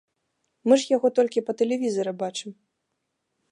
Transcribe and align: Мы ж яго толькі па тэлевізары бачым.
Мы 0.71 0.77
ж 0.83 0.87
яго 0.95 1.11
толькі 1.19 1.45
па 1.51 1.55
тэлевізары 1.61 2.11
бачым. 2.25 2.51